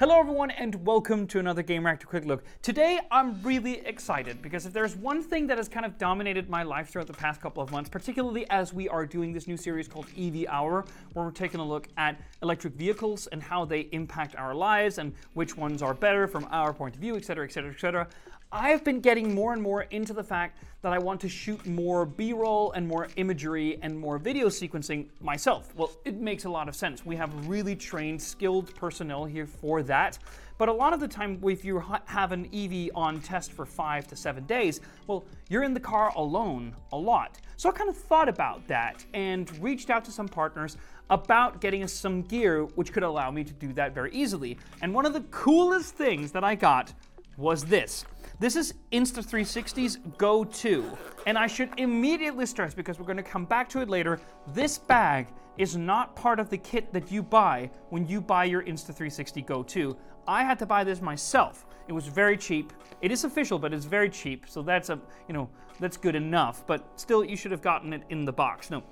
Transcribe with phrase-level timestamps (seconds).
[0.00, 2.42] Hello, everyone, and welcome to another Gamereactor Quick Look.
[2.62, 6.62] Today, I'm really excited because if there's one thing that has kind of dominated my
[6.62, 9.88] life throughout the past couple of months, particularly as we are doing this new series
[9.88, 14.34] called EV Hour, where we're taking a look at electric vehicles and how they impact
[14.36, 18.08] our lives and which ones are better from our point of view, etc., etc., etc.
[18.52, 22.04] I've been getting more and more into the fact that I want to shoot more
[22.04, 25.72] B roll and more imagery and more video sequencing myself.
[25.76, 27.06] Well, it makes a lot of sense.
[27.06, 30.18] We have really trained, skilled personnel here for that.
[30.58, 34.08] But a lot of the time, if you have an EV on test for five
[34.08, 37.38] to seven days, well, you're in the car alone a lot.
[37.56, 40.76] So I kind of thought about that and reached out to some partners
[41.08, 44.58] about getting us some gear which could allow me to do that very easily.
[44.82, 46.92] And one of the coolest things that I got
[47.40, 48.04] was this.
[48.38, 50.96] This is Insta360's Go 2.
[51.26, 54.78] And I should immediately stress, because we're going to come back to it later, this
[54.78, 59.44] bag is not part of the kit that you buy when you buy your Insta360
[59.44, 59.96] Go 2.
[60.28, 61.66] I had to buy this myself.
[61.88, 62.72] It was very cheap.
[63.02, 66.64] It is official, but it's very cheap, so that's a you know that's good enough.
[66.66, 68.70] But still, you should have gotten it in the box.
[68.70, 68.82] No,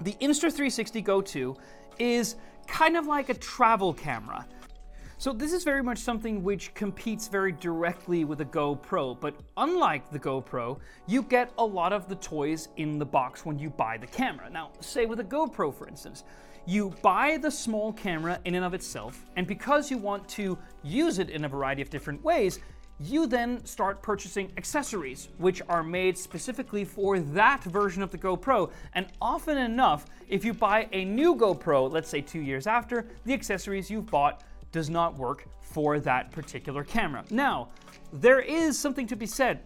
[0.00, 1.56] the Insta360 Go 2
[1.98, 4.46] is kind of like a travel camera.
[5.24, 10.10] So this is very much something which competes very directly with a GoPro, but unlike
[10.10, 13.96] the GoPro, you get a lot of the toys in the box when you buy
[13.96, 14.50] the camera.
[14.50, 16.24] Now, say with a GoPro for instance,
[16.66, 21.18] you buy the small camera in and of itself, and because you want to use
[21.18, 22.58] it in a variety of different ways,
[23.00, 28.70] you then start purchasing accessories, which are made specifically for that version of the GoPro.
[28.92, 33.32] And often enough, if you buy a new GoPro, let's say two years after, the
[33.32, 37.24] accessories you've bought does not work for that particular camera.
[37.30, 37.68] Now,
[38.12, 39.60] there is something to be said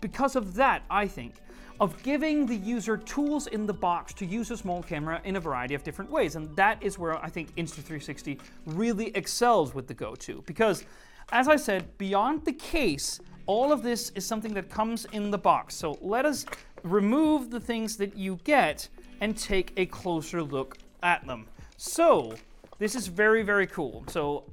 [0.00, 1.34] because of that, I think,
[1.80, 5.40] of giving the user tools in the box to use a small camera in a
[5.40, 6.36] variety of different ways.
[6.36, 10.44] And that is where I think Insta360 really excels with the Go 2.
[10.46, 10.84] Because,
[11.32, 15.38] as I said, beyond the case, all of this is something that comes in the
[15.38, 15.74] box.
[15.74, 16.46] So let us
[16.84, 18.88] remove the things that you get
[19.20, 21.48] and take a closer look at them.
[21.78, 22.36] So,
[22.78, 24.04] this is very, very cool.
[24.08, 24.44] So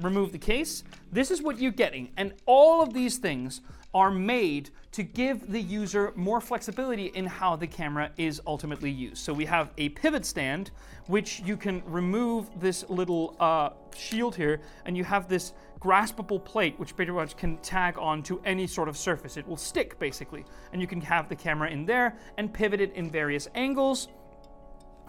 [0.00, 0.84] remove the case.
[1.12, 2.10] This is what you're getting.
[2.16, 3.60] And all of these things
[3.94, 9.18] are made to give the user more flexibility in how the camera is ultimately used.
[9.18, 10.72] So we have a pivot stand,
[11.06, 16.78] which you can remove this little uh, shield here, and you have this graspable plate,
[16.78, 19.36] which pretty much can tag on to any sort of surface.
[19.36, 20.44] It will stick, basically.
[20.72, 24.08] And you can have the camera in there and pivot it in various angles.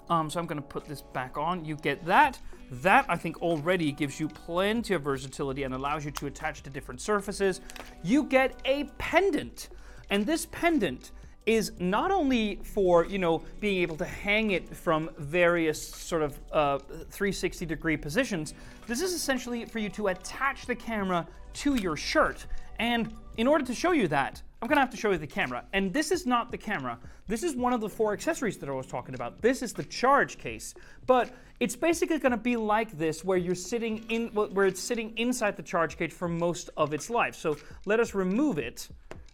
[0.09, 1.65] Um, so I'm going to put this back on.
[1.65, 2.39] You get that.
[2.71, 6.69] That, I think, already gives you plenty of versatility and allows you to attach to
[6.69, 7.61] different surfaces.
[8.03, 9.69] You get a pendant.
[10.09, 11.11] And this pendant
[11.45, 16.39] is not only for, you know, being able to hang it from various sort of
[16.51, 18.53] uh, 360 degree positions,
[18.87, 22.45] this is essentially for you to attach the camera to your shirt.
[22.79, 25.63] And in order to show you that, I'm gonna have to show you the camera.
[25.73, 26.97] And this is not the camera.
[27.27, 29.41] This is one of the four accessories that I was talking about.
[29.41, 30.73] This is the charge case.
[31.05, 35.55] But it's basically gonna be like this where you're sitting in, where it's sitting inside
[35.55, 37.35] the charge cage for most of its life.
[37.35, 38.87] So let us remove it.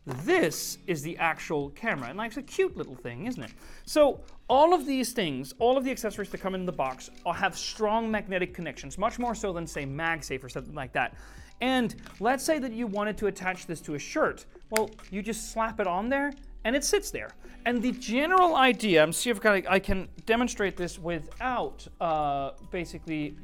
[0.05, 2.09] This is the actual camera.
[2.09, 3.51] And it's a cute little thing, isn't it?
[3.85, 7.55] So all of these things, all of the accessories that come in the box have
[7.57, 11.13] strong magnetic connections, much more so than say MagSafe or something like that.
[11.61, 14.45] And let's say that you wanted to attach this to a shirt.
[14.71, 16.31] Well, you just slap it on there
[16.63, 17.29] and it sits there.
[17.65, 23.35] And the general idea, I'm see if I can demonstrate this without uh, basically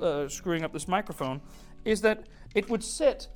[0.00, 1.40] uh, screwing up this microphone,
[1.84, 3.28] is that it would sit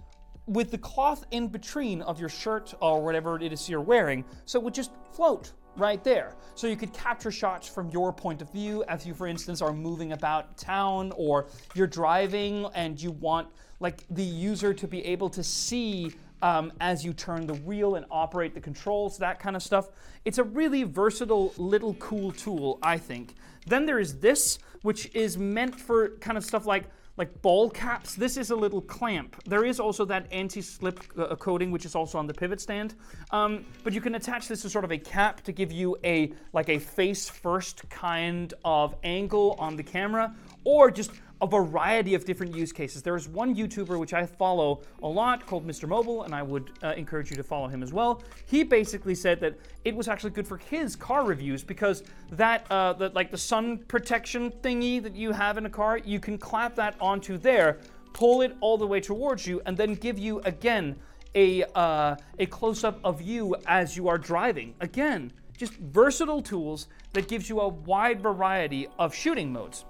[0.47, 4.59] with the cloth in between of your shirt or whatever it is you're wearing, so
[4.59, 6.35] it would just float right there.
[6.55, 9.73] So you could capture shots from your point of view as you, for instance, are
[9.73, 13.49] moving about town or you're driving and you want
[13.81, 18.05] like the user to be able to see um, as you turn the wheel and
[18.11, 19.89] operate the controls, that kind of stuff.
[20.25, 23.35] It's a really versatile little cool tool, I think.
[23.67, 26.85] Then there is this, which is meant for kind of stuff like
[27.19, 28.15] like ball caps.
[28.15, 29.37] This is a little clamp.
[29.45, 32.95] There is also that anti-slip uh, coating, which is also on the pivot stand.
[33.31, 36.33] Um, but you can attach this to sort of a cap to give you a
[36.55, 40.35] like a face-first kind of angle on the camera,
[40.65, 41.11] or just
[41.43, 43.03] a variety of different use cases.
[43.03, 45.89] There is one YouTuber which I follow a lot called Mr.
[45.89, 48.23] Mobile, and I would uh, encourage you to follow him as well.
[48.47, 53.11] He basically said that it was actually good for his car reviews because that, uh,
[53.13, 56.95] like the sun protection thingy that you have in a car, you can clap that
[57.01, 57.81] onto there,
[58.13, 60.95] pull it all the way towards you, and then give you again
[61.35, 64.75] a uh, a close up of you as you are driving.
[64.81, 69.87] Again, just versatile tools that gives you a wide variety of shooting modes.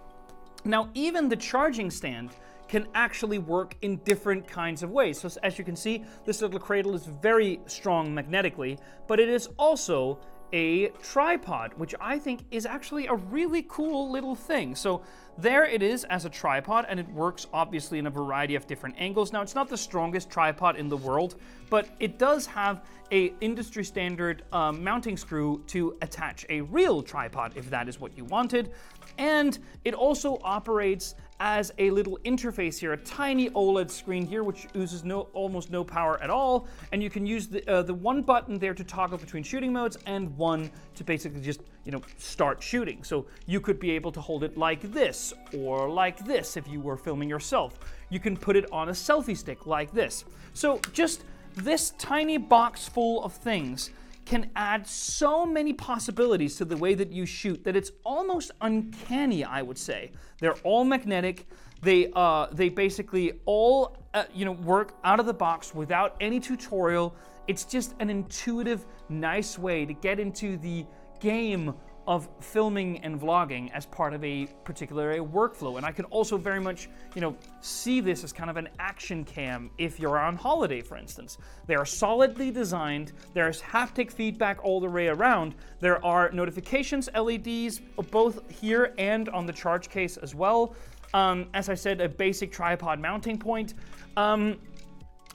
[0.64, 2.30] Now, even the charging stand
[2.68, 5.20] can actually work in different kinds of ways.
[5.20, 9.48] So as you can see, this little cradle is very strong magnetically, but it is
[9.58, 10.18] also
[10.52, 14.74] a tripod, which I think is actually a really cool little thing.
[14.74, 15.02] So
[15.38, 18.94] there it is as a tripod, and it works obviously in a variety of different
[18.98, 19.32] angles.
[19.32, 21.36] Now, it's not the strongest tripod in the world,
[21.70, 27.52] but it does have a industry standard um, mounting screw to attach a real tripod
[27.56, 28.72] if that is what you wanted.
[29.18, 31.14] And it also operates
[31.44, 35.82] as a little interface here, a tiny OLED screen here, which uses no, almost no
[35.82, 36.68] power at all.
[36.92, 39.98] And you can use the, uh, the one button there to toggle between shooting modes
[40.06, 43.02] and one to basically just, you know, start shooting.
[43.02, 46.80] So you could be able to hold it like this or like this if you
[46.80, 47.76] were filming yourself.
[48.08, 50.24] You can put it on a selfie stick like this.
[50.54, 51.24] So just
[51.56, 53.90] this tiny box full of things
[54.24, 59.44] can add so many possibilities to the way that you shoot that it's almost uncanny,
[59.44, 60.12] I would say.
[60.40, 61.46] They're all magnetic.
[61.82, 66.38] They, uh, they basically all uh, you know, work out of the box without any
[66.38, 67.14] tutorial.
[67.48, 70.86] It's just an intuitive, nice way to get into the
[71.20, 71.74] game
[72.06, 75.76] of filming and vlogging as part of a particular workflow.
[75.76, 79.24] And I can also very much, you know, see this as kind of an action
[79.24, 81.38] cam if you're on holiday, for instance.
[81.66, 83.12] They are solidly designed.
[83.34, 85.54] There's haptic feedback all the way around.
[85.80, 90.74] There are notifications LEDs both here and on the charge case as well.
[91.14, 93.74] Um, as I said, a basic tripod mounting point.
[94.16, 94.58] Um,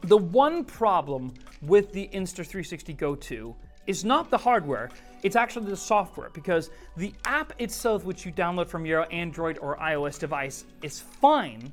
[0.01, 3.55] the one problem with the Insta360 Go 2
[3.87, 4.89] is not the hardware,
[5.23, 9.77] it's actually the software because the app itself, which you download from your Android or
[9.77, 11.71] iOS device, is fine.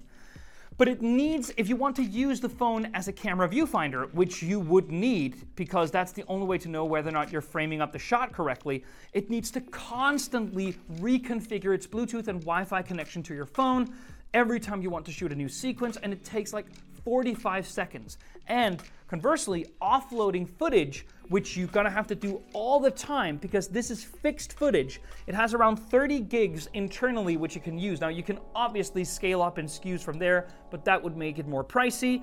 [0.76, 4.42] But it needs, if you want to use the phone as a camera viewfinder, which
[4.42, 7.80] you would need because that's the only way to know whether or not you're framing
[7.80, 13.22] up the shot correctly, it needs to constantly reconfigure its Bluetooth and Wi Fi connection
[13.22, 13.94] to your phone
[14.32, 16.66] every time you want to shoot a new sequence, and it takes like
[17.04, 18.18] 45 seconds.
[18.48, 23.90] And conversely, offloading footage, which you're gonna have to do all the time because this
[23.90, 25.00] is fixed footage.
[25.26, 28.00] It has around 30 gigs internally, which you can use.
[28.00, 31.46] Now, you can obviously scale up in SKUs from there, but that would make it
[31.46, 32.22] more pricey.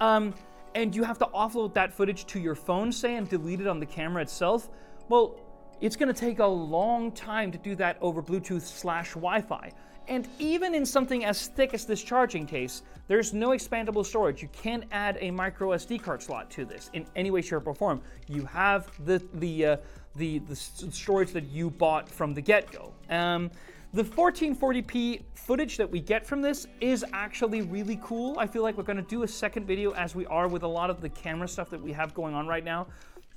[0.00, 0.34] Um,
[0.74, 3.78] and you have to offload that footage to your phone, say, and delete it on
[3.78, 4.70] the camera itself.
[5.08, 5.38] Well,
[5.80, 9.72] it's gonna take a long time to do that over Bluetooth slash Wi Fi.
[10.08, 14.42] And even in something as thick as this charging case, there's no expandable storage.
[14.42, 17.74] You can't add a micro SD card slot to this in any way, shape, or
[17.74, 18.00] form.
[18.28, 19.76] You have the the uh,
[20.16, 22.92] the, the storage that you bought from the get-go.
[23.08, 23.50] Um,
[23.94, 28.38] the 1440p footage that we get from this is actually really cool.
[28.38, 30.88] I feel like we're to do a second video as we are with a lot
[30.88, 32.86] of the camera stuff that we have going on right now.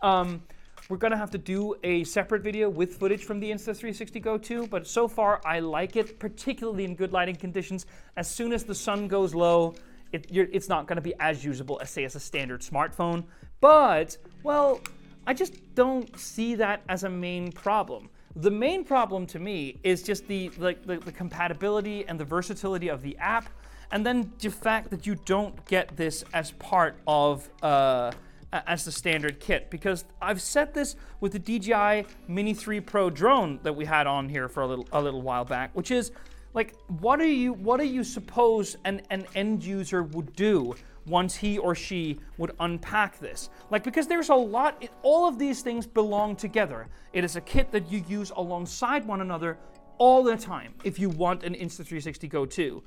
[0.01, 0.41] Um,
[0.89, 4.67] we're gonna have to do a separate video with footage from the Insta360 Go 2,
[4.67, 7.87] but so far I like it, particularly in good lighting conditions.
[8.17, 9.73] As soon as the sun goes low,
[10.11, 13.23] it, it's not gonna be as usable as, say, as a standard smartphone.
[13.61, 14.79] But, well,
[15.25, 18.09] I just don't see that as a main problem.
[18.35, 22.89] The main problem to me is just the, like, the, the compatibility and the versatility
[22.89, 23.49] of the app,
[23.91, 28.11] and then the fact that you don't get this as part of uh,
[28.53, 33.59] as the standard kit because I've set this with the DJI Mini 3 Pro drone
[33.63, 36.11] that we had on here for a little a little while back, which is
[36.53, 40.73] like what are you what do you suppose an, an end user would do
[41.05, 43.49] once he or she would unpack this?
[43.69, 46.87] Like because there's a lot it, all of these things belong together.
[47.13, 49.57] It is a kit that you use alongside one another
[49.97, 52.83] all the time if you want an Insta360 Go 2.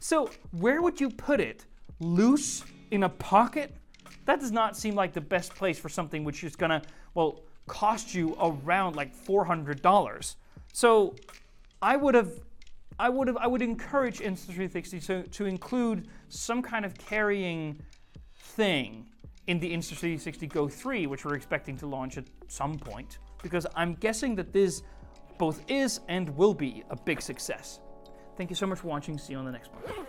[0.00, 1.64] So, where would you put it?
[2.00, 3.76] Loose in a pocket?
[4.24, 6.82] That does not seem like the best place for something which is gonna,
[7.14, 10.34] well, cost you around like $400.
[10.72, 11.14] So
[11.80, 12.32] I would have,
[12.98, 17.80] I would have, I would encourage Insta360 to, to include some kind of carrying
[18.34, 19.06] thing
[19.46, 23.94] in the Insta360 Go 3, which we're expecting to launch at some point, because I'm
[23.94, 24.82] guessing that this
[25.38, 27.80] both is and will be a big success.
[28.36, 29.18] Thank you so much for watching.
[29.18, 30.06] See you on the next one.